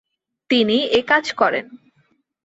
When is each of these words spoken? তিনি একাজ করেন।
তিনি 0.49 0.77
একাজ 0.99 1.25
করেন। 1.31 1.65